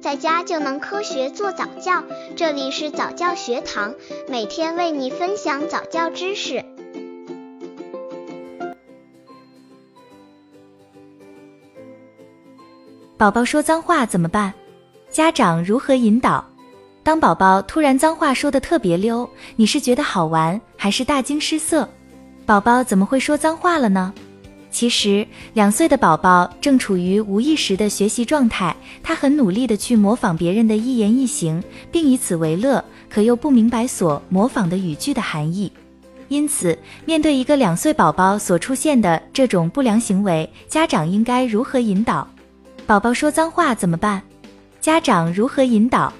[0.00, 2.02] 在家就能科学做早教。
[2.34, 3.94] 这里是早教学堂，
[4.28, 6.64] 每天为你分享早教知识。
[13.18, 14.54] 宝宝说脏话怎么办？
[15.10, 16.42] 家长如何引导？
[17.02, 21.86] 当宝宝突然脏话说的特别溜，你是觉得好玩，还是大惊失色？
[22.46, 24.14] 宝宝怎么会说脏话了呢？
[24.70, 35.70] 其实，两岁的宝宝正处于无意识的学习状态，他很努力的去模仿别人的一言一行，并以此为乐，可又不明白所模仿的语句的含义。
[36.28, 42.26] 因此，面对一个两岁宝宝所出现的这种不良行为，家长应该如何引导？
[42.86, 44.22] 宝宝说脏话怎么办？
[44.80, 46.12] 家长如何引导？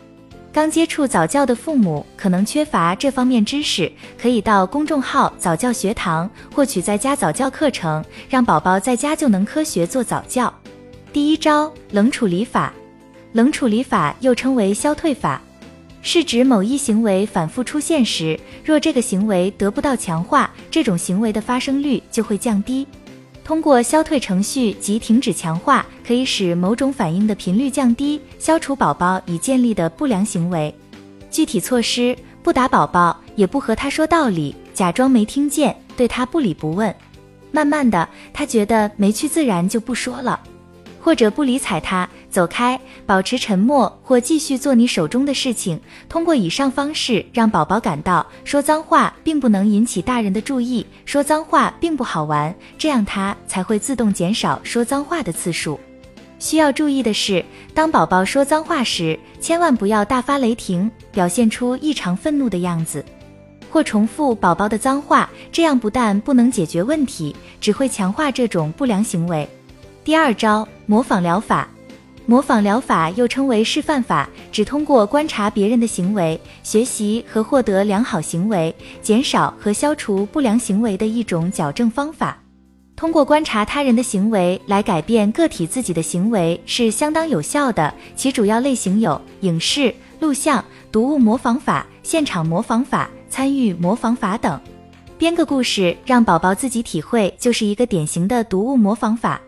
[0.52, 3.90] 刚接触早教的父母可能缺乏这方面知识，
[4.20, 10.52] 可以到公众号早教学堂获取在家早教课程，让宝宝在家就能科学做早教。
[11.12, 12.72] 第一招，冷处理法。
[13.32, 15.40] 冷处理法又称为消退法，
[16.02, 22.84] 是指某一行为反复出现时，若这个行为得不到强化，这种行为的发生率就会降低。
[23.50, 30.72] 通过消退程序及停止强化，可以使某种反应的频率降低，消除宝宝已建立的不良行为。
[31.32, 36.94] 具体措施：不打宝宝，也不和他说道理，假装没听见，对他不理不问。
[37.50, 40.38] 慢慢的，他觉得没趣，自然就不说了。
[41.00, 45.78] 或者不理睬他，走开，保持沉默，或继续做你手中的事情。
[46.08, 55.78] 通过以上方式，让宝宝感到说脏话并不能引起大人的注意，说脏话并不好玩，这样他才会自动减少说脏话的次数。
[56.38, 63.04] 需要注意的是，当宝宝说脏话时，千万不要大发雷霆，表现出异常愤怒的样子，
[63.70, 69.46] 或重复宝宝的脏话，这样不但不能解决问题，只会强化这种不良行为。
[70.02, 71.68] 第二招，模仿疗法。
[72.30, 82.40] 模仿疗法又称为示范法，只通过观察别人的行为，学习和获得良好行为，减少和消除不良行为的一种矫正方法。
[82.94, 87.92] 通过观察他人的行为来改变个体自己的行为是相当有效的。
[88.14, 94.60] 其主要类型有影视、录像、读物模仿法、现场模仿法、参与模仿法等。
[95.18, 99.40] 编个故事让宝宝自己体会，就是一个典型的读物模仿法。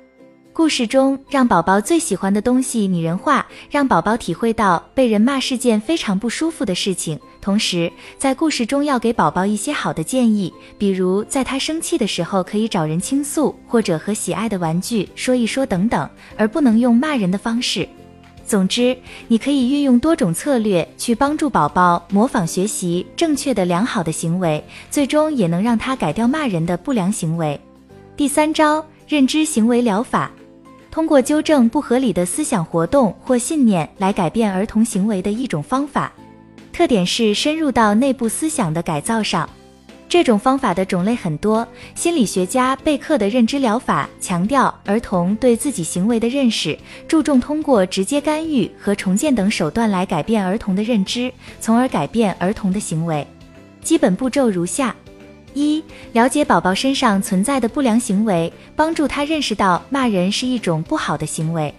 [0.55, 7.19] 故事中让宝宝最喜欢的东西拟人化，让宝宝体会到被人骂是件非常不舒服的事情。
[7.41, 17.89] 同时，在故事中要给宝宝一些好的建议，比如在他生气的时候可以找人倾诉，或者和喜爱的玩具说一说等等，而不能用骂人的方式。
[18.47, 18.95] 总之，
[19.29, 27.59] 你可以运用多种策略去帮助宝宝模仿学习正确的良好的行为，最终也能让他改掉骂人的不良行为。
[28.19, 30.31] 第三招，认知行为疗法。
[30.93, 36.13] 通过纠正不合理的思想活动或信念来改变儿童行为的一种方法，
[36.71, 39.49] 特点是深入到内部思想的改造上。
[40.07, 41.67] 这种方法的种类很多。
[41.95, 53.27] 心理学家贝克的认知疗法强调儿童对自己行为的认识，注重通过直接干预和重建等手段来改变儿童的认知，从而改变儿童的行为。
[53.81, 54.95] 基本步骤如下。
[55.55, 55.83] 一、
[56.13, 61.75] 了解宝宝身上存在的不良行为，帮助他认识到骂人是一种不好的行为。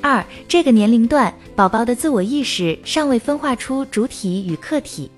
[0.00, 5.10] 二、这个年龄段宝宝的自我意识尚未分化出主体与客体，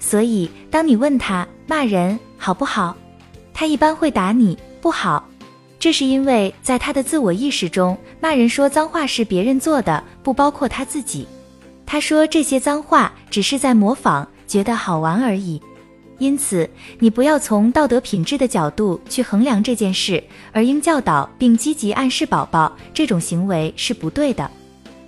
[0.00, 2.96] 所以当你问他骂人好不好，
[3.52, 5.28] 他一般会答你不好。
[5.78, 11.26] 这是因为在他的自我意识中，骂人说脏话是别人做的，不包括他自己。
[11.84, 15.60] 他说这些脏话只是在模仿，觉得好玩而已。
[16.22, 20.22] 因此，你不要从道德品质的角度去衡量这件事，
[20.52, 24.48] 而应教导并积极暗示宝宝这种行为是不对的。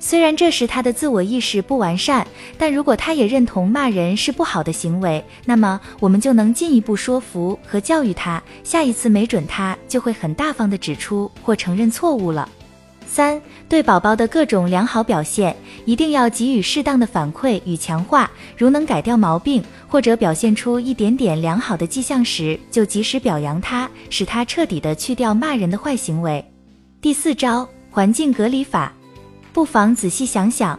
[0.00, 2.26] 虽然这时他的自我意识不完善，
[2.58, 8.42] 但如果他也认同骂人是不好的行为，那么我们就能进一步说服和教育他。
[8.64, 12.48] 下一次没准他就会很大方的指出或承认错误了。
[13.14, 15.54] 三、对宝宝的各种良好表现，
[15.84, 18.28] 一定要给予适当的反馈与强化。
[18.56, 26.44] 如能改掉毛病，或者表现出一点点良好的迹象时，就及时表扬他，使他彻底的去掉骂人的坏行为。
[27.00, 28.92] 第四招，环境隔离法，
[29.52, 30.76] 不妨仔细想想，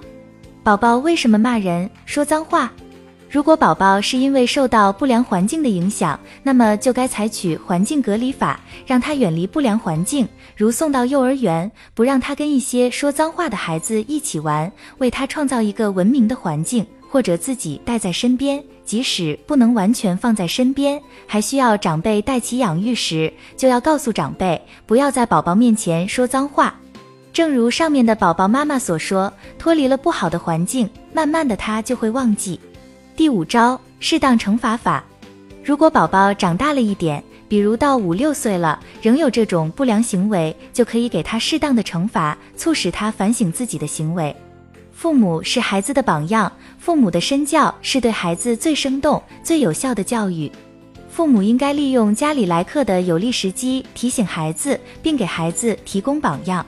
[0.62, 2.70] 宝宝为什么骂人、说脏话？
[3.36, 18.64] 如果宝宝是因为受到不良环境的影响，那么就该采取环境隔离法，让他远离不良环境，如送到幼儿园，不让他跟一些说脏话的孩子一起玩，为他创造一个文明的环境，或者自己带在身边。
[18.86, 20.98] 即使不能完全放在身边，
[21.28, 26.74] 还需要长辈带其养育时，就要告诉长辈不要在宝宝面前说脏话。
[27.34, 29.30] 正如上面的宝宝妈妈所说，
[29.60, 32.58] 脱离了不好的环境，慢慢的他就会忘记。
[33.16, 35.02] 第五招，适当惩罚法。
[35.64, 44.36] 如果宝宝长大了一点，比如到五六岁了，仍有这种不良行为，就可以给他适当的惩罚，促使他反省自己的行为。
[44.92, 50.52] 父母是孩子的榜样，父母的身教是对孩子最生动、最有效的教育。
[51.10, 56.66] 父母应该利用家里来客的有利时机，提醒孩子，并给孩子提供榜样。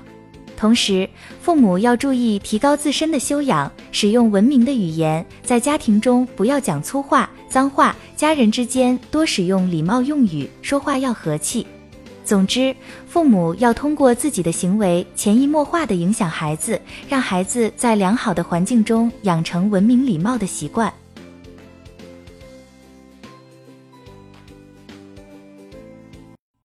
[0.57, 1.07] 同时，
[1.39, 11.65] 父母要注意提高自身的修养，使用文明的语言，在家庭中不要讲粗话、脏话，家人之间多使用礼貌用语，说话要和气。
[12.25, 12.75] 总之，
[13.07, 20.91] 父母要通过自己的行为潜移默化地影响孩子，让孩子在良好的环境中养成文明礼貌的习惯。